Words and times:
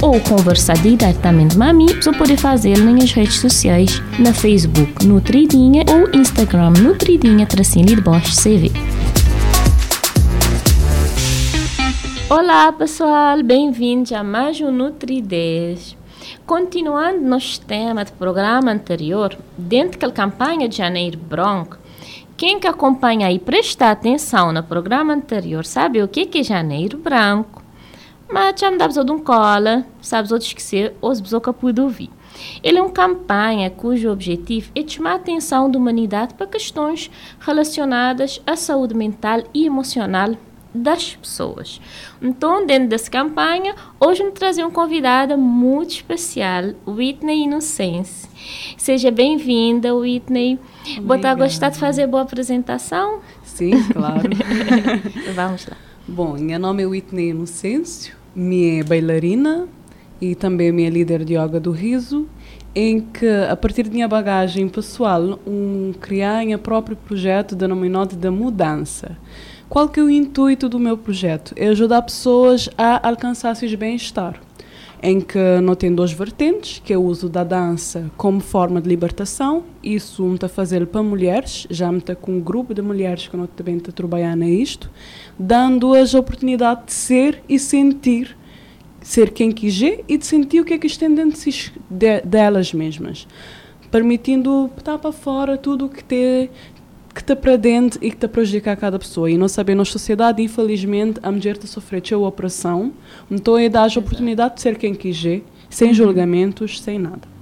ou 0.00 0.20
conversar 0.20 0.76
diretamente 0.78 1.56
com 1.56 1.62
a 1.64 1.72
você 1.72 2.12
pode 2.12 2.36
fazer 2.36 2.78
nas 2.78 3.12
redes 3.12 3.40
sociais, 3.40 4.00
na 4.18 4.32
Facebook 4.32 5.04
Nutridinha 5.04 5.84
ou 5.88 6.08
Instagram 6.18 6.70
Nutridinha 6.70 7.46
tracinho 7.46 7.86
de 7.86 8.00
Bosch 8.00 8.34
CV. 8.36 8.70
Olá 12.30 12.70
pessoal, 12.72 13.42
bem-vindos 13.42 14.12
a 14.12 14.22
mais 14.22 14.60
um 14.60 14.70
Nutridez. 14.70 15.96
Continuando 16.46 17.20
nosso 17.20 17.60
tema 17.62 18.04
do 18.04 18.12
programa 18.12 18.70
anterior, 18.70 19.36
dentro 19.56 19.98
da 19.98 20.12
campanha 20.12 20.68
de 20.68 20.76
Janeiro 20.76 21.18
Branco, 21.18 21.76
quem 22.36 22.60
que 22.60 22.68
acompanha 22.68 23.32
e 23.32 23.38
presta 23.38 23.90
atenção 23.90 24.52
no 24.52 24.62
programa 24.62 25.12
anterior 25.12 25.64
sabe 25.64 26.00
o 26.00 26.06
que 26.06 26.38
é 26.38 26.42
Janeiro 26.44 26.96
Branco. 26.96 27.57
Mas 28.30 28.60
já 28.60 28.70
me 28.70 28.76
dá 28.76 28.86
de 28.86 29.10
um 29.10 29.18
cola, 29.18 29.86
sabes 30.00 30.30
outros 30.30 30.48
esquecer, 30.48 30.94
ou 31.00 31.14
se 31.14 31.22
que 31.22 31.52
pude 31.52 31.80
ouvir. 31.80 32.10
Ele 32.62 32.78
é 32.78 32.82
uma 32.82 32.90
campanha 32.90 33.70
cujo 33.70 34.10
objetivo 34.10 34.70
é 34.74 34.86
chamar 34.86 35.12
a 35.12 35.16
atenção 35.16 35.70
da 35.70 35.78
humanidade 35.78 36.34
para 36.34 36.46
questões 36.46 37.10
relacionadas 37.40 38.40
à 38.46 38.54
saúde 38.54 38.94
mental 38.94 39.42
e 39.54 39.66
emocional 39.66 40.36
das 40.74 41.16
pessoas. 41.16 41.80
Então, 42.20 42.66
dentro 42.66 42.88
dessa 42.88 43.10
campanha, 43.10 43.74
hoje 43.98 44.22
me 44.22 44.30
trazer 44.30 44.62
uma 44.62 44.70
convidada 44.70 45.36
muito 45.36 45.90
especial, 45.90 46.74
Whitney 46.86 47.44
Inocência. 47.44 48.28
Seja 48.76 49.10
bem-vinda, 49.10 49.94
Whitney. 49.94 50.58
Botar 51.02 51.34
gostar 51.34 51.70
de 51.70 51.78
fazer 51.78 52.06
boa 52.06 52.22
apresentação? 52.22 53.20
Sim, 53.42 53.82
claro. 53.92 54.28
Vamos 55.34 55.66
lá. 55.66 55.76
Bom, 56.06 56.38
meu 56.38 56.58
nome 56.58 56.82
é 56.82 56.86
Whitney 56.86 57.30
Inocêncio, 57.30 58.16
minha 58.38 58.84
bailarina 58.84 59.68
e 60.20 60.34
também 60.34 60.70
minha 60.72 60.88
líder 60.88 61.24
de 61.24 61.34
yoga 61.34 61.58
do 61.58 61.70
riso, 61.70 62.26
em 62.74 63.00
que, 63.00 63.26
a 63.26 63.56
partir 63.56 63.84
da 63.84 63.90
minha 63.90 64.08
bagagem 64.08 64.68
pessoal, 64.68 65.38
um, 65.46 65.92
criar 66.00 66.44
meu 66.44 66.58
próprio 66.58 66.96
projeto 66.96 67.56
denominado 67.56 68.16
da 68.16 68.30
mudança. 68.30 69.16
Qual 69.68 69.88
que 69.88 70.00
é 70.00 70.02
o 70.02 70.08
intuito 70.08 70.68
do 70.68 70.78
meu 70.78 70.96
projeto? 70.96 71.52
É 71.56 71.68
ajudar 71.68 72.02
pessoas 72.02 72.70
a 72.78 73.06
alcançar 73.08 73.54
seu 73.54 73.76
bem-estar 73.76 74.47
em 75.02 75.20
que 75.20 75.60
não 75.62 75.74
tem 75.74 75.94
duas 75.94 76.12
vertentes, 76.12 76.80
que 76.84 76.92
é 76.92 76.96
o 76.96 77.02
uso 77.02 77.28
da 77.28 77.44
dança 77.44 78.10
como 78.16 78.40
forma 78.40 78.80
de 78.80 78.88
libertação. 78.88 79.64
Isso 79.82 80.24
me 80.24 80.34
está 80.34 80.48
fazendo 80.48 80.86
para 80.86 81.02
mulheres, 81.02 81.66
já 81.70 81.90
me 81.90 81.98
está 81.98 82.14
com 82.14 82.32
um 82.32 82.40
grupo 82.40 82.74
de 82.74 82.82
mulheres 82.82 83.28
que 83.28 83.36
não 83.36 83.46
também 83.46 83.76
está 83.76 83.92
trabalhando 83.92 84.44
isto, 84.44 84.90
dando-as 85.38 86.14
a 86.14 86.18
oportunidade 86.18 86.86
de 86.86 86.92
ser 86.92 87.42
e 87.48 87.58
sentir, 87.58 88.36
ser 89.00 89.30
quem 89.30 89.52
quiser 89.52 90.04
e 90.08 90.18
de 90.18 90.26
sentir 90.26 90.60
o 90.60 90.64
que 90.64 90.74
é 90.74 90.78
que 90.78 90.86
estão 90.86 91.14
dentro 91.14 91.38
de, 91.90 92.20
delas 92.22 92.72
mesmas. 92.72 93.26
Permitindo 93.90 94.70
estar 94.76 94.98
para 94.98 95.12
fora 95.12 95.56
tudo 95.56 95.86
o 95.86 95.88
que 95.88 96.04
tem 96.04 96.50
que 97.14 97.20
está 97.20 97.34
para 97.34 97.56
dentro 97.56 97.98
e 98.02 98.10
que 98.10 98.16
está 98.16 98.28
prejudicar 98.28 98.76
cada 98.76 98.98
pessoa. 98.98 99.30
E 99.30 99.38
nós 99.38 99.52
sabemos, 99.52 99.88
na 99.88 99.92
sociedade, 99.92 100.42
infelizmente, 100.42 101.18
a 101.22 101.30
mulher 101.32 101.56
está 101.56 101.66
sofrendo 101.66 102.14
a 102.14 102.28
opressão, 102.28 102.92
então 103.30 103.56
é 103.58 103.68
dar 103.68 103.90
a 103.94 103.98
oportunidade 103.98 104.56
de 104.56 104.62
ser 104.62 104.76
quem 104.76 104.94
quiser, 104.94 105.42
sem 105.70 105.92
julgamentos, 105.92 106.80
sem 106.80 106.98
nada. 106.98 107.37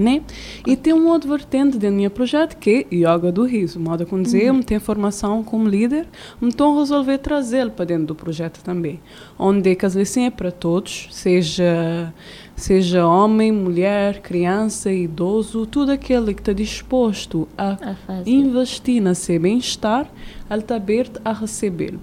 Né? 0.00 0.22
E 0.66 0.76
tem 0.76 0.94
um 0.94 1.08
outro 1.08 1.28
vertente 1.28 1.76
dentro 1.76 1.96
do 1.96 2.00
meu 2.00 2.10
projeto 2.10 2.56
que 2.56 2.86
é 2.90 2.94
Yoga 2.94 3.30
do 3.30 3.44
Riso. 3.44 3.78
Modo 3.78 4.06
com 4.06 4.22
dizer, 4.22 4.50
uhum. 4.50 4.62
tem 4.62 4.78
formação 4.78 5.44
como 5.44 5.68
líder, 5.68 6.06
então 6.40 6.78
resolver 6.78 7.18
trazê-lo 7.18 7.70
para 7.70 7.84
dentro 7.84 8.06
do 8.06 8.14
projeto 8.14 8.62
também. 8.64 8.98
Onde 9.38 9.74
que 9.74 9.84
as 9.84 9.94
lições 9.94 10.28
é 10.28 10.30
para 10.30 10.50
todos, 10.50 11.08
seja 11.10 12.14
seja 12.56 13.06
homem, 13.06 13.52
mulher, 13.52 14.20
criança, 14.20 14.90
idoso, 14.90 15.66
tudo 15.66 15.92
aquele 15.92 16.32
que 16.32 16.40
está 16.40 16.52
disposto 16.52 17.48
a, 17.56 17.94
a 18.06 18.22
investir 18.26 19.02
na 19.02 19.14
seu 19.14 19.40
bem-estar, 19.40 20.06
ele 20.50 20.60
está 20.60 20.76
aberto 20.76 21.20
a 21.24 21.32
receber. 21.32 21.98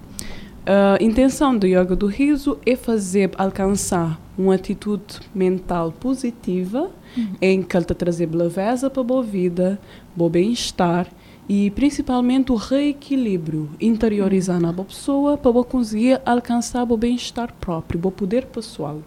A 0.65 1.01
intenção 1.01 1.57
do 1.57 1.65
Yoga 1.65 1.95
do 1.95 2.07
Riso 2.07 2.57
é 2.65 2.75
fazer 2.75 3.31
alcançar 3.37 4.19
uma 4.37 4.55
atitude 4.55 5.19
mental 5.33 5.91
positiva, 5.91 6.91
uhum. 7.17 7.33
em 7.41 7.63
que 7.63 7.75
ele 7.75 7.83
está 7.83 7.95
trazer 7.95 8.29
leveza 8.33 8.89
para 8.89 9.01
a 9.01 9.05
boa 9.05 9.23
vida, 9.23 9.79
bom 10.15 10.29
bem-estar 10.29 11.07
e 11.49 11.71
principalmente 11.71 12.51
o 12.51 12.55
reequilíbrio 12.55 13.69
interiorizar 13.79 14.59
na 14.59 14.71
boa 14.71 14.85
pessoa 14.85 15.37
para 15.37 15.63
conseguir 15.63 16.21
alcançar 16.25 16.83
o 16.83 16.97
bem-estar 16.97 17.53
próprio, 17.53 17.99
o 18.03 18.11
poder 18.11 18.45
pessoal. 18.45 19.01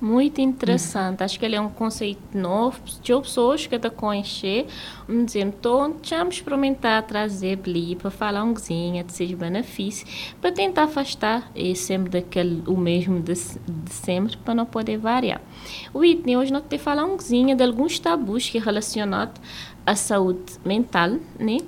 Muito 0.00 0.40
interessante. 0.40 1.24
Acho 1.24 1.38
que 1.38 1.44
ele 1.44 1.56
é 1.56 1.60
um 1.60 1.68
conceito 1.68 2.20
novo. 2.36 2.80
De 3.02 3.12
pessoas 3.20 3.66
que 3.66 3.74
estão 3.74 3.90
conhecer, 3.90 4.66
me 5.08 5.24
dizendo, 5.24 5.54
então, 5.58 5.96
vamos 6.08 6.36
experimentar 6.36 7.02
trazer 7.02 7.58
ali 7.64 7.96
para 7.96 8.10
falar 8.10 8.44
um 8.44 8.54
cozinha 8.54 9.02
de 9.02 9.12
seus 9.12 9.32
benefícios, 9.32 10.34
para 10.40 10.52
tentar 10.52 10.84
afastar 10.84 11.50
sempre 11.74 12.10
daquele, 12.10 12.62
o 12.68 12.76
mesmo 12.76 13.20
de, 13.20 13.34
de, 13.34 13.92
sempre, 13.92 14.36
para 14.36 14.54
não 14.54 14.64
poder 14.64 14.98
variar. 14.98 15.40
Whitney, 15.92 16.36
hoje 16.36 16.52
nós 16.52 16.62
temos 16.68 16.84
falar 16.84 17.04
um 17.04 17.16
cozinha 17.16 17.56
de 17.56 17.64
alguns 17.64 17.98
tabus 17.98 18.48
que 18.48 18.58
é 18.58 18.60
relacionado 18.60 19.40
à 19.84 19.96
saúde 19.96 20.58
mental, 20.64 21.16
né? 21.38 21.58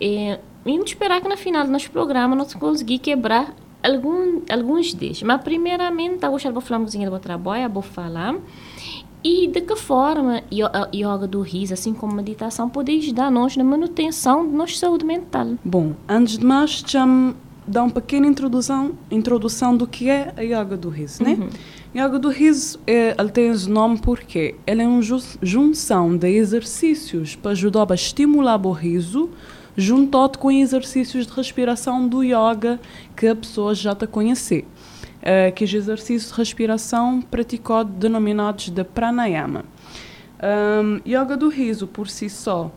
E, 0.00 0.38
e 0.64 0.78
esperar 0.82 1.20
que 1.20 1.28
no 1.28 1.36
final 1.36 1.64
do 1.64 1.70
nosso 1.70 1.90
programa 1.90 2.34
nós 2.34 2.54
conseguir 2.54 3.00
quebrar 3.00 3.54
algum, 3.86 4.42
alguns 4.50 4.92
deles. 4.94 5.22
Mas, 5.22 5.40
primeiramente, 5.42 6.24
eu 6.24 6.52
vou 6.52 6.60
falar 6.60 6.80
um 6.80 6.84
pouquinho 6.84 7.10
do 7.10 7.18
trabalho, 7.18 7.70
vou 7.70 7.82
falar. 7.82 8.36
E 9.24 9.48
de 9.48 9.60
que 9.60 9.74
forma 9.74 10.42
a 10.72 10.88
yoga 10.94 11.26
do 11.26 11.40
riso, 11.40 11.74
assim 11.74 11.92
como 11.92 12.14
meditação, 12.14 12.68
pode 12.68 12.96
ajudar-nos 12.96 13.56
na 13.56 13.64
manutenção 13.64 14.46
da 14.46 14.56
nossa 14.56 14.74
saúde 14.74 15.04
mental? 15.04 15.48
Bom, 15.64 15.94
antes 16.08 16.38
de 16.38 16.44
mais, 16.44 16.84
já 16.86 17.04
dar 17.66 17.82
uma 17.82 17.90
pequena 17.90 18.26
introdução, 18.26 18.92
introdução 19.10 19.76
do 19.76 19.86
que 19.86 20.08
é 20.08 20.32
a 20.36 20.42
yoga 20.42 20.76
do 20.76 20.88
riso, 20.88 21.24
né? 21.24 21.36
Uhum. 21.40 21.48
Yoga 21.92 22.18
do 22.18 22.28
riso, 22.28 22.78
é, 22.86 23.16
ele 23.18 23.30
tem 23.30 23.48
esse 23.48 23.68
nome 23.68 23.98
porque 23.98 24.54
ele 24.66 24.82
é 24.82 24.86
uma 24.86 25.00
junção 25.42 26.16
de 26.16 26.28
exercícios 26.28 27.34
para 27.34 27.50
ajudar 27.52 27.90
a 27.90 27.94
estimular 27.94 28.64
o 28.64 28.70
riso, 28.70 29.30
junto 29.76 30.38
com 30.38 30.50
exercícios 30.50 31.26
de 31.26 31.32
respiração 31.32 32.08
do 32.08 32.22
yoga 32.22 32.80
que 33.16 33.26
a 33.26 33.36
pessoa 33.36 33.74
já 33.74 33.92
está 33.92 34.04
a 34.04 34.08
conhecer. 34.08 34.66
Uh, 35.16 35.52
que 35.54 35.64
é 35.64 35.66
exercícios 35.66 36.30
de 36.30 36.38
respiração 36.38 37.20
praticados 37.20 37.92
denominados 37.94 38.68
de 38.68 38.84
pranayama. 38.84 39.64
Um, 40.40 41.00
yoga 41.04 41.36
do 41.36 41.48
riso 41.48 41.86
por 41.86 42.08
si 42.08 42.28
só, 42.28 42.70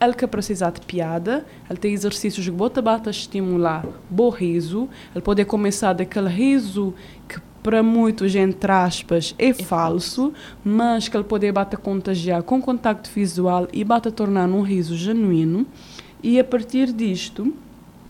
ele 0.00 0.14
que 0.14 0.26
precisa 0.26 0.70
de 0.70 0.80
piada, 0.80 1.46
ele 1.68 1.78
tem 1.78 1.92
exercícios 1.92 2.44
que 2.44 2.50
bota 2.50 2.82
bata 2.82 3.10
estimular 3.10 3.86
o 4.10 4.28
riso, 4.28 4.88
ele 5.14 5.22
pode 5.22 5.44
começar 5.44 5.92
daquele 5.92 6.28
riso 6.28 6.94
que 7.28 7.38
para 7.62 7.82
muitos, 7.82 8.34
entre 8.34 8.70
aspas, 8.70 9.34
é, 9.38 9.48
é 9.48 9.54
falso, 9.54 10.34
mas 10.62 11.08
que 11.08 11.16
ele 11.16 11.24
pode 11.24 11.50
bata 11.50 11.76
contagiar 11.78 12.42
com 12.42 12.60
contacto 12.60 13.08
visual 13.10 13.66
e 13.72 13.82
bata 13.82 14.10
tornar 14.10 14.48
um 14.48 14.60
riso 14.60 14.96
genuíno 14.96 15.66
e 16.24 16.40
a 16.40 16.44
partir 16.44 16.90
disto 16.90 17.54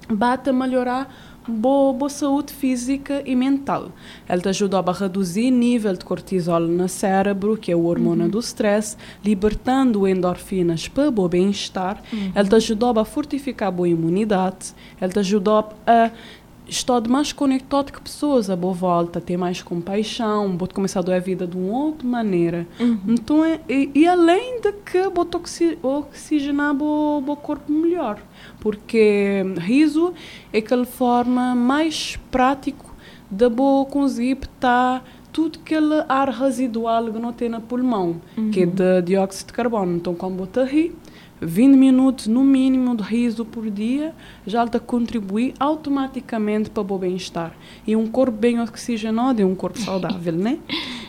bate 0.09 0.49
a 0.49 0.53
melhorar 0.53 1.13
boa, 1.49 1.93
boa 1.93 2.09
saúde 2.09 2.53
física 2.53 3.23
e 3.27 3.35
mental. 3.35 3.91
Ele 4.29 4.41
te 4.41 4.49
ajuda 4.49 4.79
a 4.79 4.93
reduzir 4.93 5.53
o 5.53 5.57
nível 5.57 5.95
de 5.95 6.05
cortisol 6.05 6.61
no 6.61 6.89
cérebro, 6.89 7.57
que 7.57 7.73
é 7.73 7.77
o 7.77 7.85
hormônio 7.85 8.25
uhum. 8.27 8.31
do 8.31 8.39
stress, 8.39 8.97
libertando 9.25 10.07
endorfinas 10.07 10.87
para 10.87 11.09
o 11.09 11.29
bem-estar. 11.29 12.01
Uhum. 12.13 12.33
Ele 12.37 12.49
te 12.49 12.55
ajuda 12.55 13.01
a 13.01 13.05
fortificar 13.05 13.69
a 13.69 13.73
boa 13.73 13.89
imunidade. 13.89 14.75
Ele 15.01 15.13
te 15.13 15.19
ajuda 15.19 15.65
a 15.85 16.11
estou 16.67 17.01
mais 17.09 17.33
conectado 17.33 17.93
com 17.93 18.01
pessoas 18.01 18.49
à 18.49 18.57
boa 18.57 18.75
volta, 18.75 19.21
ter 19.21 19.37
mais 19.37 19.63
compaixão, 19.63 20.57
vou 20.57 20.69
começar 20.69 21.01
a 21.01 21.03
dar 21.03 21.17
a 21.17 21.19
vida 21.19 21.47
de 21.47 21.57
uma 21.57 21.79
outra 21.79 22.07
maneira. 22.07 22.67
Uhum. 22.81 22.99
Então, 23.09 23.45
é, 23.45 23.61
e, 23.69 23.91
e, 23.95 24.07
além 24.07 24.61
de 24.61 24.73
que 24.73 25.09
vou 25.09 25.29
oxigenar 25.83 26.75
o 26.81 27.21
meu 27.21 27.37
corpo 27.37 27.71
melhor, 27.71 28.19
porque 28.61 29.45
riso 29.59 30.15
é 30.53 30.59
aquela 30.59 30.87
forma 30.87 31.55
mais 31.55 32.19
prática 32.31 32.85
de 33.31 33.49
vou 33.49 33.87
conseguir 33.87 34.39
estar 34.41 35.05
tudo 35.33 35.59
aquele 35.61 36.05
ar 36.09 36.29
residual 36.29 37.13
que 37.13 37.19
não 37.19 37.33
tem 37.33 37.49
no 37.49 37.61
pulmão, 37.61 38.21
uhum. 38.39 38.51
que 38.51 38.63
é 38.63 38.67
de 38.67 39.03
dióxido 39.03 39.49
de 39.49 39.53
carbono. 39.53 39.97
Então, 39.97 40.15
quando 40.15 40.37
você 40.37 40.65
ri, 40.65 40.95
20 41.41 41.77
minutos 41.77 42.27
no 42.27 42.43
mínimo 42.43 42.97
de 42.97 43.03
riso 43.03 43.45
por 43.45 43.69
dia 43.71 44.15
já 44.47 44.65
está 44.65 44.79
contribui 44.79 45.55
automaticamente 45.59 46.71
para 46.71 46.83
o 46.83 46.99
bem-estar. 46.99 47.55
E 47.87 47.97
um 47.97 48.07
corpo 48.07 48.37
bem 48.37 48.61
oxigenado 48.61 49.43
é 49.43 49.45
um 49.45 49.55
corpo 49.55 49.79
saudável, 49.83 50.33
né? 50.33 50.59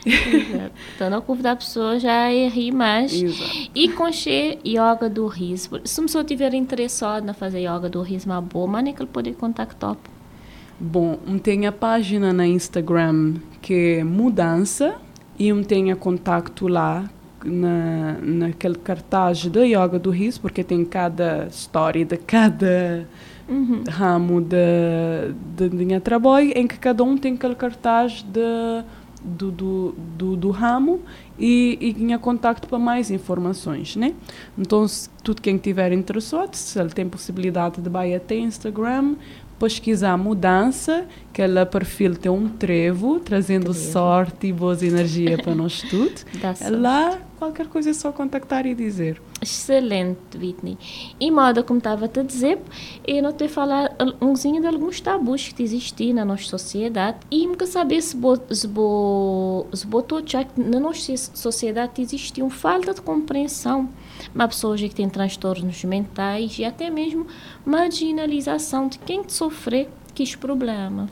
Exato. 0.05 0.71
Então, 0.95 1.09
não 1.09 1.21
convidar 1.21 1.51
a 1.51 1.55
pessoa 1.55 1.99
já 1.99 2.25
a 2.25 2.29
rir 2.29 2.71
mais. 2.71 3.13
Exato. 3.13 3.69
E 3.73 3.89
concher 3.89 4.59
yoga 4.65 5.09
do 5.09 5.27
riso. 5.27 5.81
Se 5.83 5.99
uma 5.99 6.07
pessoa 6.07 6.23
tiver 6.23 6.53
interessado 6.53 7.29
em 7.29 7.33
fazer 7.33 7.59
yoga 7.59 7.89
do 7.89 8.01
riso, 8.01 8.27
uma 8.27 8.41
boa 8.41 8.67
maneira 8.67 8.97
que 8.97 9.03
ele 9.03 9.11
pode 9.11 9.33
contactar. 9.33 9.97
Bom, 10.79 11.17
tem 11.41 11.65
a 11.65 11.71
página 11.71 12.33
na 12.33 12.45
Instagram 12.45 13.35
que 13.61 13.97
é 13.99 14.03
Mudança 14.03 14.97
e 15.39 15.51
um 15.51 15.63
tem 15.63 15.95
contato 15.95 16.67
lá 16.67 17.09
na, 17.45 18.17
naquele 18.21 18.75
cartaz 18.75 19.45
da 19.45 19.63
yoga 19.63 19.99
do 19.99 20.09
riso, 20.09 20.41
porque 20.41 20.63
tem 20.63 20.83
cada 20.83 21.47
história 21.49 22.03
de 22.03 22.17
cada 22.17 23.07
uhum. 23.47 23.83
ramo 23.87 24.41
de, 24.41 25.69
de, 25.69 25.85
de 25.85 25.99
trabalho, 25.99 26.51
em 26.55 26.67
que 26.67 26.77
cada 26.77 27.03
um 27.03 27.17
tem 27.17 27.35
aquele 27.35 27.55
cartaz 27.55 28.23
de, 28.23 28.83
do, 29.23 29.51
do, 29.51 29.95
do, 30.17 30.35
do 30.35 30.49
ramo 30.51 31.01
e, 31.37 31.77
e 31.81 31.93
ganha 31.93 32.19
contacto 32.19 32.67
para 32.67 32.79
mais 32.79 33.09
informações, 33.09 33.95
né? 33.95 34.13
Então, 34.57 34.87
se 34.87 35.09
tudo 35.23 35.41
quem 35.41 35.57
tiver 35.57 35.91
interessado, 35.91 36.55
se 36.55 36.79
ele 36.79 36.89
tem 36.89 37.07
possibilidade 37.07 37.81
de 37.81 37.89
ir 37.89 38.15
até 38.15 38.35
Instagram, 38.35 39.15
pesquisar 39.59 40.17
mudança, 40.17 41.05
que 41.33 41.41
ela 41.41 41.65
perfil 41.65 42.15
tem 42.15 42.31
um 42.31 42.47
trevo, 42.47 43.19
trazendo 43.19 43.73
trevo. 43.73 43.91
sorte 43.91 44.47
e 44.47 44.53
boas 44.53 44.83
energias 44.83 45.39
para 45.41 45.55
nós 45.55 45.81
todos. 45.89 46.25
Lá, 46.69 47.17
qualquer 47.37 47.67
coisa 47.67 47.89
é 47.89 47.93
só 47.93 48.11
contactar 48.11 48.65
e 48.65 48.73
dizer. 48.73 49.21
Excelente, 49.41 50.37
Whitney. 50.37 50.77
E 51.19 51.29
moda, 51.29 51.61
como 51.63 51.77
estava 51.77 52.05
a 52.05 52.23
dizer, 52.23 52.59
eu 53.05 53.21
não 53.21 53.33
te 53.33 53.47
falar 53.47 53.95
umzinho 54.21 54.61
de 54.61 54.67
alguns 54.67 54.99
tabus 54.99 55.49
que 55.49 55.61
existem 55.61 56.13
na 56.13 56.25
nossa 56.25 56.43
sociedade 56.43 57.17
e 57.29 57.45
me 57.47 57.55
saber 57.65 58.01
se 58.01 58.15
se 58.51 58.67
bo, 58.67 59.65
se 59.73 59.87
botou 59.87 60.21
já 60.25 60.45
na 60.55 60.79
nossa 60.79 61.15
sociedade 61.17 62.01
existe 62.01 62.41
uma 62.41 62.49
falta 62.49 62.93
de 62.93 63.01
compreensão 63.01 63.89
uma 64.33 64.47
pessoa 64.47 64.77
que 64.77 64.89
tem 64.89 65.09
transtornos 65.09 65.83
mentais 65.83 66.57
e 66.59 66.65
até 66.65 66.89
mesmo 66.89 67.27
marginalização 67.65 68.87
de 68.87 68.99
quem 68.99 69.27
sofre 69.27 69.87
que 70.13 70.23
este 70.23 70.37
problema. 70.37 71.09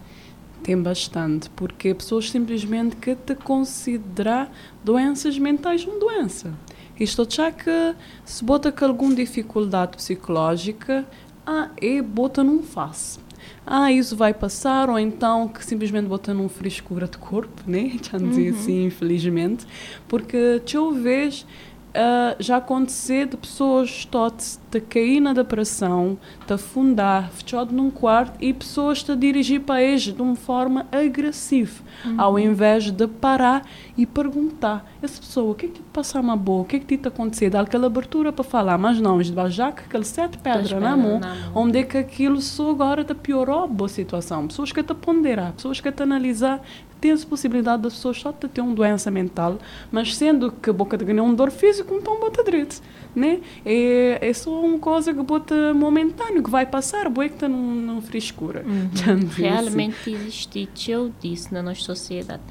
Tem 0.63 0.81
bastante, 0.81 1.49
porque 1.49 1.93
pessoas 1.93 2.31
simplesmente 2.31 2.95
que 2.95 3.15
te 3.15 3.35
considerar 3.35 4.49
doenças 4.83 5.37
mentais 5.37 5.83
uma 5.85 5.99
doença. 5.99 6.53
Isto 6.97 7.27
já 7.29 7.51
que 7.51 7.95
se 8.23 8.43
bota 8.43 8.71
com 8.71 8.85
alguma 8.85 9.13
dificuldade 9.13 9.97
psicológica, 9.97 11.05
ah, 11.45 11.69
é 11.81 12.01
bota 12.01 12.43
não 12.43 12.63
faz. 12.63 13.19
Ah, 13.65 13.91
isso 13.91 14.15
vai 14.15 14.33
passar, 14.33 14.89
ou 14.89 14.97
então 14.97 15.47
que 15.47 15.65
simplesmente 15.65 16.07
bota 16.07 16.33
num 16.33 16.47
frescura 16.47 17.07
de 17.07 17.17
corpo, 17.17 17.63
né? 17.67 17.97
Já 18.03 18.17
dizer 18.17 18.51
uhum. 18.51 18.59
assim, 18.59 18.85
infelizmente. 18.85 19.65
Porque, 20.07 20.61
eu 20.77 20.93
vejo 20.93 21.45
Uh, 21.93 22.35
já 22.39 22.57
aconteceu 22.57 23.27
de 23.27 23.37
pessoas 23.37 24.03
todas 24.05 24.59
de 24.71 24.81
cair 24.81 25.19
na 25.19 25.31
depressão, 25.31 26.17
de 26.47 26.51
afundar, 26.51 27.29
fechado 27.29 27.71
num 27.71 27.91
quarto 27.91 28.33
e 28.43 28.51
pessoas 28.51 29.03
te 29.03 29.15
dirigir 29.15 29.61
para 29.61 29.79
eles 29.79 30.01
de 30.01 30.19
uma 30.19 30.35
forma 30.35 30.87
agressiva, 30.91 31.83
uhum. 32.03 32.19
ao 32.19 32.39
invés 32.39 32.89
de 32.89 33.07
parar 33.07 33.61
e 33.95 34.07
perguntar 34.07 34.91
essa 35.03 35.21
pessoa 35.21 35.51
o 35.51 35.55
que 35.55 35.67
é 35.67 35.69
que 35.69 35.75
te 35.75 35.81
passa 35.93 36.19
uma 36.19 36.35
boa, 36.35 36.63
o 36.63 36.65
que 36.65 36.77
é 36.77 36.79
que 36.79 36.97
te 36.97 37.07
aconteceu, 37.07 37.51
dar 37.51 37.61
aquela 37.61 37.85
abertura 37.85 38.33
para 38.33 38.43
falar, 38.43 38.79
mas 38.79 38.99
não, 38.99 39.21
já 39.21 39.71
que 39.71 39.83
aquele 39.83 40.05
sete 40.05 40.39
pedras 40.39 40.71
na 40.71 40.97
mão, 40.97 41.21
onde 41.53 41.77
é 41.77 41.83
que 41.83 41.97
aquilo 41.99 42.41
só 42.41 42.71
agora 42.71 43.03
te 43.03 43.13
piorou? 43.13 43.65
A 43.65 43.67
boa 43.67 43.87
situação, 43.87 44.47
pessoas 44.47 44.71
que 44.71 44.81
te 44.81 44.95
ponderar, 44.95 45.53
pessoas 45.53 45.79
que 45.79 45.91
te 45.91 46.01
analisar 46.01 46.59
tem 47.03 47.11
a 47.11 47.17
possibilidade 47.17 47.83
das 47.83 47.95
pessoas 47.95 48.17
só 48.17 48.31
ter 48.31 48.61
uma 48.61 48.73
doença 48.73 49.11
mental, 49.11 49.57
mas 49.91 50.15
sendo 50.15 50.49
que 50.53 50.69
a 50.69 50.73
boca 50.73 50.97
de 50.97 51.03
ganhar 51.03 51.23
um 51.23 51.35
dor 51.35 51.51
físico, 51.51 51.93
então 51.93 52.17
bota 52.17 52.41
direito, 52.45 52.81
né? 53.13 53.41
É, 53.65 54.29
é 54.29 54.33
só 54.33 54.49
uma 54.57 54.79
coisa 54.79 55.13
que 55.13 55.21
bota 55.21 55.73
momentâneo, 55.73 56.41
que 56.41 56.49
vai 56.49 56.65
passar, 56.65 57.09
boa 57.09 57.27
que 57.27 57.33
está 57.33 57.49
numa 57.49 58.01
frescura. 58.01 58.63
Uhum. 58.65 59.27
Realmente 59.35 60.11
existe, 60.11 60.69
eu 60.87 61.11
disse, 61.19 61.53
na 61.53 61.61
nossa 61.61 61.81
sociedade. 61.81 62.41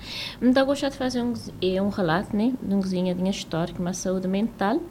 Então, 0.42 0.66
gosto 0.66 0.90
de 0.90 0.96
fazer 0.98 1.22
um, 1.22 1.32
é 1.62 1.80
um 1.80 1.88
relato, 1.88 2.36
né? 2.36 2.52
De 2.62 2.74
uma 2.74 2.82
cozinha 2.82 3.14
de 3.14 3.30
história, 3.30 3.74
uma 3.78 3.94
saúde 3.94 4.28
mental, 4.28 4.82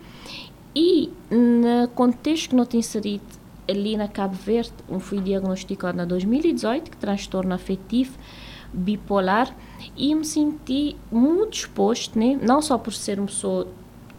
e 0.75 1.12
no 1.30 1.88
contexto 1.90 2.50
que 2.50 2.56
não 2.56 2.66
tem 2.66 2.80
inserido 2.80 3.24
ali 3.69 3.96
na 3.96 4.07
Cabo 4.07 4.34
Verde, 4.34 4.74
um 4.90 5.00
fui 5.00 5.22
diagnosticado 5.22 6.02
em 6.02 6.07
2018, 6.07 6.90
que 6.90 6.98
transtorno 6.98 7.54
afetivo, 7.54 8.18
bipolar 8.73 9.56
e 9.95 10.13
me 10.13 10.25
senti 10.25 10.95
muito 11.12 11.53
exposto, 11.53 12.18
né? 12.18 12.39
não 12.41 12.62
só 12.62 12.77
por 12.77 12.94
ser 12.94 13.19
uma 13.19 13.27
pessoa 13.27 13.68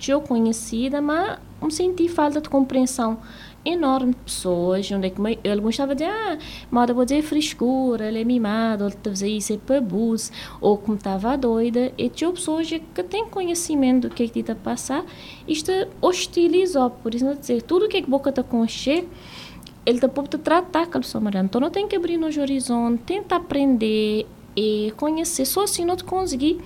eu 0.08 0.20
conhecida, 0.20 1.00
mas 1.00 1.38
me 1.62 1.70
senti 1.70 2.08
falta 2.08 2.40
de 2.40 2.49
compreensão 2.49 3.19
enorme 3.64 4.12
de 4.12 4.19
pessoas, 4.19 4.90
onde 4.90 5.06
é 5.06 5.10
que 5.10 5.20
ele 5.44 5.60
gostava 5.60 5.94
de 5.94 6.02
ah, 6.02 6.37
moda 6.70 6.93
vou 6.93 7.04
dizer 7.04 7.22
frescura, 7.22 8.08
ele 8.08 8.20
é 8.20 8.25
mimado, 8.25 8.84
ele 8.84 8.94
está 8.94 9.26
isso 9.26 9.52
é 9.52 9.56
para 9.56 9.78
abuso, 9.78 10.32
ou 10.60 10.76
como 10.76 10.96
estava 10.96 11.37
doida, 11.37 11.93
e 11.96 12.08
tinha 12.08 12.31
pessoas 12.32 12.69
que 12.69 13.02
têm 13.04 13.28
conhecimento 13.28 14.08
do 14.08 14.14
que 14.14 14.25
é 14.25 14.28
que 14.28 14.40
está 14.40 14.54
a 14.54 14.56
passar, 14.56 15.04
isto 15.46 15.70
hostilizou, 16.00 16.90
por 16.90 17.14
isso 17.14 17.25
não 17.25 17.34
dizer, 17.34 17.62
tudo 17.62 17.88
que 17.88 17.99
é 17.99 18.02
que 18.02 18.10
boca 18.10 18.31
está 18.31 18.43
com 18.43 18.64
ele 18.64 19.96
está 19.96 20.08
pode 20.08 20.31
tratar 20.38 20.82
aquela 20.82 21.02
pessoa 21.02 21.22
então 21.43 21.60
não 21.60 21.70
tem 21.70 21.87
que 21.87 21.96
abrir 21.96 22.16
nos 22.16 22.37
horizontes, 22.37 23.04
tenta 23.06 23.37
aprender, 23.37 24.26
e 24.56 24.93
conhecer. 24.96 25.44
Só 25.44 25.64
assim 25.64 25.84
não 25.84 25.96
te 25.96 26.04
consegui 26.04 26.60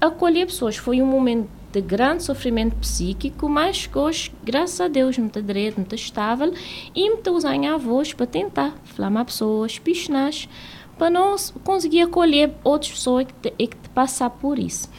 acolher 0.00 0.46
pessoas. 0.46 0.76
Foi 0.76 1.00
um 1.00 1.06
momento 1.06 1.48
de 1.72 1.80
grande 1.80 2.22
sofrimento 2.22 2.76
psíquico, 2.76 3.48
mas 3.48 3.88
hoje, 3.94 4.30
graças 4.44 4.80
a 4.80 4.88
Deus, 4.88 5.16
me 5.16 5.30
direito, 5.30 5.80
me 5.80 5.86
estável 5.94 6.52
e 6.94 7.10
me 7.10 7.30
usar 7.30 7.54
a 7.54 7.76
voz 7.78 8.12
para 8.12 8.26
tentar 8.26 8.74
falar 8.84 9.24
pessoas, 9.24 9.78
piscinas, 9.78 10.48
para 10.98 11.08
não 11.08 11.34
conseguir 11.64 12.02
acolher 12.02 12.52
outras 12.62 12.92
pessoas 12.92 13.26
que, 13.26 13.32
te, 13.34 13.50
que 13.50 13.76
te 13.76 13.88
passar 13.94 14.28
por 14.28 14.58
isso. 14.58 14.90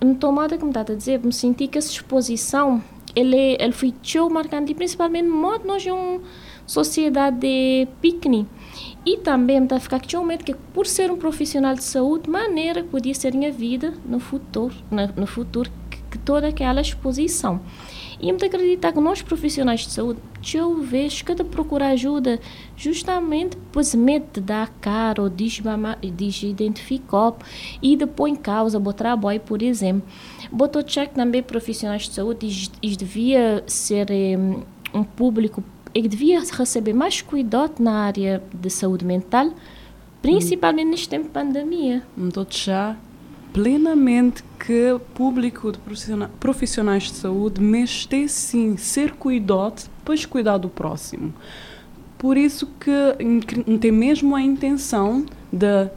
Então, 0.00 0.30
modo 0.30 0.56
que 0.56 0.62
me 0.62 0.70
está 0.70 0.82
a 0.82 0.84
dizer, 0.84 1.18
me 1.18 1.32
senti 1.32 1.66
que 1.66 1.78
essa 1.78 1.90
exposição 1.90 2.82
ele, 3.14 3.56
ele 3.58 3.72
foi 3.72 3.92
tão 3.92 4.30
marcante, 4.30 4.72
principalmente 4.72 5.28
modo 5.28 5.66
nós 5.66 5.84
é 5.84 5.92
uma 5.92 6.20
sociedade 6.64 7.38
de 7.38 7.88
piquenique 8.00 8.48
e 9.04 9.16
também 9.16 9.62
está 9.62 9.76
a 9.76 9.80
ficar 9.80 10.00
que 10.00 10.16
um 10.16 10.24
medo 10.24 10.44
que 10.44 10.54
por 10.54 10.86
ser 10.86 11.10
um 11.10 11.16
profissional 11.16 11.74
de 11.74 11.82
saúde, 11.82 12.28
maneira 12.28 12.82
que 12.82 12.88
podia 12.88 13.14
ser 13.14 13.34
minha 13.34 13.50
vida 13.50 13.94
no 14.04 14.20
futuro, 14.20 14.74
no, 15.16 15.26
futuro 15.26 15.70
que, 15.88 15.98
que, 16.10 16.18
toda 16.18 16.48
aquela 16.48 16.80
exposição. 16.80 17.60
E 18.20 18.30
me 18.30 18.44
acreditar 18.44 18.92
que 18.92 19.00
nós 19.00 19.22
profissionais 19.22 19.80
de 19.80 19.90
saúde, 19.90 20.20
eu 20.52 20.82
vejo 20.82 21.24
que 21.24 21.34
procurar 21.42 21.88
ajuda 21.88 22.38
justamente 22.76 23.56
pois 23.72 23.94
medo 23.94 24.26
de 24.34 24.40
dar 24.42 24.68
cara 24.80 25.22
ou 25.22 25.30
de 25.30 25.46
identificar 26.46 27.34
e 27.80 27.96
depois 27.96 28.32
em 28.32 28.36
causa 28.36 28.78
o 28.78 28.92
trabalho, 28.92 29.40
por 29.40 29.62
exemplo. 29.62 30.06
Botou 30.52 30.82
check 30.82 31.14
também 31.14 31.42
profissionais 31.42 32.02
de 32.02 32.12
saúde 32.12 32.70
e 32.82 32.94
devia 32.94 33.64
ser 33.66 34.08
um, 34.10 34.62
um 34.92 35.02
público 35.02 35.64
e 35.94 36.06
devia 36.08 36.40
receber 36.40 36.92
mais 36.92 37.20
cuidado 37.20 37.80
na 37.80 38.04
área 38.04 38.42
de 38.52 38.70
saúde 38.70 39.04
mental, 39.04 39.52
principalmente 40.22 40.86
hum. 40.86 40.90
neste 40.90 41.08
tempo 41.08 41.24
de 41.24 41.30
pandemia. 41.30 42.02
Estou 42.16 42.46
já 42.48 42.96
plenamente 43.52 44.44
que 44.58 44.92
o 44.92 45.00
público 45.00 45.72
de 45.72 45.78
profissionais 46.38 47.04
de 47.04 47.14
saúde 47.14 47.60
mexe 47.60 48.28
sim 48.28 48.76
ser 48.76 49.12
cuidado, 49.12 49.88
depois 49.98 50.24
cuidar 50.24 50.58
do 50.58 50.68
próximo. 50.68 51.34
Por 52.16 52.36
isso 52.36 52.68
que 52.78 53.78
tem 53.78 53.90
mesmo 53.90 54.36
a 54.36 54.42
intenção 54.42 55.24
de 55.50 55.88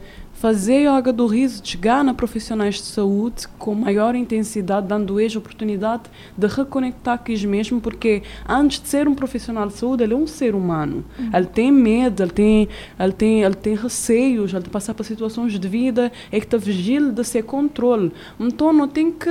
fazer 0.44 0.86
yoga 0.86 1.10
do 1.10 1.26
riso 1.26 1.62
chegar 1.64 2.04
na 2.04 2.12
profissionais 2.12 2.74
de 2.74 2.82
saúde 2.82 3.48
com 3.58 3.74
maior 3.74 4.14
intensidade, 4.14 4.86
dando-lhes 4.86 5.34
a 5.34 5.38
oportunidade 5.38 6.02
de 6.36 6.46
reconectar 6.46 7.18
com 7.18 7.32
eles 7.32 7.42
mesmo, 7.46 7.80
porque 7.80 8.22
antes 8.46 8.78
de 8.78 8.86
ser 8.86 9.08
um 9.08 9.14
profissional 9.14 9.66
de 9.66 9.72
saúde, 9.72 10.02
ele 10.02 10.12
é 10.12 10.16
um 10.16 10.26
ser 10.26 10.54
humano. 10.54 11.02
Uhum. 11.18 11.30
Ele 11.32 11.46
tem 11.46 11.72
medo, 11.72 12.22
ele 12.22 12.30
tem, 12.30 12.68
ele 13.00 13.12
tem, 13.14 13.42
ele 13.42 13.54
tem 13.54 13.74
receios, 13.74 14.52
ele 14.52 14.64
tem 14.64 14.70
passar 14.70 14.92
por 14.92 15.06
situações 15.06 15.58
de 15.58 15.66
vida, 15.66 16.12
é 16.30 16.38
que 16.38 16.44
está 16.44 16.58
vigila 16.58 17.10
de 17.10 17.24
ser 17.24 17.44
controle. 17.44 18.12
Então, 18.38 18.70
não 18.70 18.86
tem 18.86 19.10
que 19.10 19.30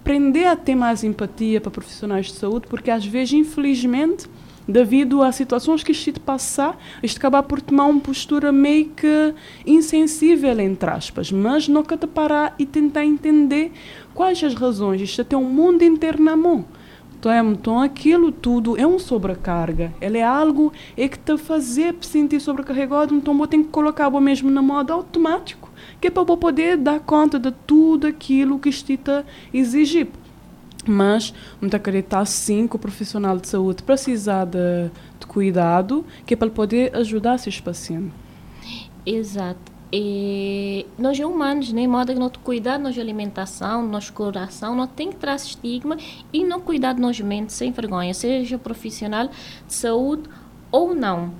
aprender 0.00 0.46
a 0.46 0.54
ter 0.54 0.76
mais 0.76 1.02
empatia 1.02 1.60
para 1.60 1.72
profissionais 1.72 2.26
de 2.26 2.34
saúde, 2.34 2.68
porque 2.68 2.92
às 2.92 3.04
vezes, 3.04 3.32
infelizmente, 3.32 4.28
devido 4.68 5.22
a 5.22 5.32
situações 5.32 5.82
que 5.82 5.92
isto 5.92 6.20
passar, 6.20 6.78
isto 7.02 7.16
acabar 7.16 7.42
por 7.42 7.60
tomar 7.60 7.86
uma 7.86 8.00
postura 8.00 8.52
meio 8.52 8.90
que 8.90 9.34
insensível, 9.66 10.60
entre 10.60 10.90
aspas, 10.90 11.32
mas 11.32 11.66
nunca 11.66 11.96
te 11.96 12.06
parar 12.06 12.54
e 12.58 12.66
tentar 12.66 13.04
entender 13.04 13.72
quais 14.14 14.44
as 14.44 14.54
razões. 14.54 15.00
Isto 15.00 15.24
tem 15.24 15.38
um 15.38 15.50
mundo 15.50 15.82
inteiro 15.82 16.22
na 16.22 16.36
mão. 16.36 16.66
Então, 17.18 17.32
é, 17.32 17.40
então 17.40 17.80
aquilo 17.80 18.30
tudo 18.30 18.78
é 18.78 18.86
uma 18.86 18.98
sobrecarga. 19.00 19.92
Ele 20.00 20.18
é 20.18 20.24
algo 20.24 20.72
é 20.96 21.08
que 21.08 21.18
te 21.18 21.36
fazer 21.36 21.96
sentir 22.02 22.38
sobrecarregado, 22.38 23.12
então 23.12 23.36
vou 23.36 23.46
ter 23.46 23.58
que 23.58 23.64
colocar 23.64 24.06
o 24.06 24.20
mesmo 24.20 24.48
no 24.50 24.62
modo 24.62 24.92
automático, 24.92 25.68
que 26.00 26.06
é 26.06 26.10
para 26.10 26.24
poder 26.24 26.76
dar 26.76 27.00
conta 27.00 27.38
de 27.38 27.50
tudo 27.66 28.06
aquilo 28.06 28.58
que 28.60 28.68
está 28.68 29.24
exigir. 29.52 30.08
Mas, 30.88 31.34
muito 31.60 31.74
acreditar 31.74 32.24
sim 32.24 32.66
que 32.66 32.76
o 32.76 32.78
profissional 32.78 33.36
de 33.36 33.46
saúde 33.46 33.82
precisa 33.82 34.44
de, 34.44 34.90
de 35.20 35.26
cuidado, 35.26 36.04
que 36.24 36.34
é 36.34 36.36
para 36.36 36.48
poder 36.48 36.96
ajudar 36.96 37.34
esses 37.34 37.60
pacientes. 37.60 38.12
Exato. 39.04 39.78
E 39.92 40.86
nós 40.98 41.18
humanos, 41.18 41.72
né, 41.72 41.86
modo 41.86 42.12
que 42.12 42.18
nós 42.18 42.32
cuidar 42.42 42.72
da 42.72 42.84
nossa 42.84 43.00
alimentação, 43.00 43.82
do 43.82 43.90
nosso 43.90 44.12
coração, 44.12 44.74
não 44.74 44.86
tem 44.86 45.10
que 45.10 45.16
trazer 45.16 45.46
estigma 45.46 45.96
e 46.32 46.44
não 46.44 46.60
cuidar 46.60 46.92
de 46.92 47.00
nossa 47.00 47.24
mente 47.24 47.52
sem 47.52 47.72
vergonha, 47.72 48.12
seja 48.12 48.58
profissional 48.58 49.28
de 49.28 49.74
saúde 49.74 50.28
ou 50.70 50.94
não. 50.94 51.32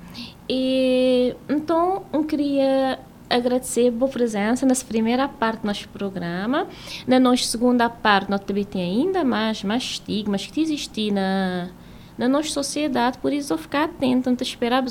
E, 0.49 1.37
então, 1.47 2.05
eu 2.11 2.25
queria 2.25 2.99
agradecer 3.29 3.89
a 3.89 3.91
boa 3.91 4.11
presença 4.11 4.65
nessa 4.65 4.85
primeira 4.85 5.29
parte 5.29 5.61
do 5.61 5.67
nosso 5.67 5.89
programa. 5.89 6.67
Na 7.07 7.21
nossa 7.21 7.45
segunda 7.45 7.89
parte, 7.89 8.31
nós 8.31 8.41
também 8.41 8.65
tem 8.65 8.83
ainda 8.83 9.25
mais, 9.25 9.63
mais 9.63 9.83
estigmas 9.83 10.47
que 10.47 10.61
existem 10.61 11.11
na, 11.11 11.69
na 12.17 12.29
nossa 12.29 12.51
sociedade, 12.51 13.19
por 13.19 13.33
isso, 13.33 13.53
eu 13.53 13.59
ficar 13.59 13.85
atento, 13.85 14.35
te 14.35 14.43
esperar 14.43 14.83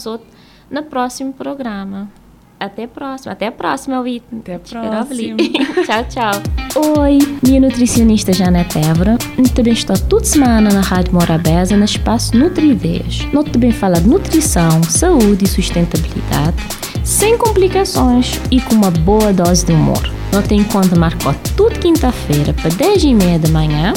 no 0.69 0.83
próximo 0.83 1.33
programa. 1.33 2.09
Até 2.59 2.85
a 2.85 2.87
próxima. 2.87 3.33
Até 3.33 3.47
a 3.47 3.51
próxima, 3.51 4.01
Whitney. 4.01 4.41
Até 4.41 4.55
a 4.55 4.59
próxima. 4.59 5.37
tchau, 5.85 6.05
tchau. 6.09 6.97
Oi, 6.99 7.19
minha 7.43 7.61
nutricionista 7.61 8.33
Janete 8.33 8.79
Évora. 8.79 9.15
Eu 9.37 9.47
também 9.49 9.73
estou 9.73 9.95
toda 9.97 10.25
semana 10.25 10.71
na 10.71 10.81
Rádio 10.81 11.13
Morabeza, 11.13 11.77
no 11.77 11.85
espaço 11.85 12.35
Nutrideias. 12.35 13.27
Nós 13.31 13.49
também 13.49 13.71
fala 13.71 14.01
de 14.01 14.07
nutrição, 14.07 14.81
saúde 14.83 15.45
e 15.45 15.47
sustentabilidade, 15.47 16.57
sem 17.03 17.37
complicações 17.37 18.41
e 18.49 18.59
com 18.59 18.73
uma 18.73 18.89
boa 18.89 19.31
dose 19.31 19.65
de 19.65 19.73
humor. 19.73 20.01
Nós 20.33 20.47
tem 20.47 20.63
conta 20.63 20.95
marcou 20.95 21.33
toda 21.55 21.75
quinta-feira 21.75 22.53
para 22.53 22.71
10 22.71 23.03
e 23.03 23.13
meia 23.13 23.37
da 23.37 23.49
manhã 23.49 23.93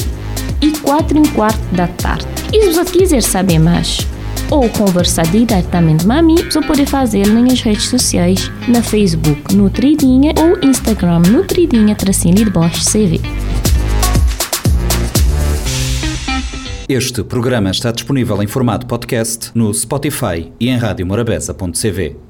e 0.61 0.71
4 0.77 1.17
e 1.17 1.19
um 1.19 1.25
quarto 1.33 1.75
da 1.75 1.87
tarde. 1.87 2.27
E 2.53 2.61
se 2.61 2.73
você 2.73 2.91
quiser 2.91 3.23
saber 3.23 3.57
mais, 3.57 4.07
ou 4.51 4.69
conversar 4.69 5.25
diretamente 5.27 6.05
com 6.05 6.11
a 6.11 6.21
mim, 6.21 6.35
você 6.35 6.61
pode 6.61 6.85
fazê-lo 6.85 7.41
nas 7.41 7.61
redes 7.61 7.87
sociais, 7.87 8.51
na 8.67 8.83
Facebook 8.83 9.55
Nutridinha 9.55 10.33
ou 10.37 10.59
Instagram 10.69 11.21
Nutridinha 11.21 11.95
Tracinho 11.95 12.35
de 12.35 12.49
Bosch 12.49 12.83
CV. 12.91 13.19
Este 16.87 17.23
programa 17.23 17.71
está 17.71 17.89
disponível 17.89 18.43
em 18.43 18.47
formato 18.47 18.85
podcast 18.85 19.49
no 19.55 19.73
Spotify 19.73 20.51
e 20.59 20.67
em 20.67 20.77
radiomorabeza.cv. 20.77 22.29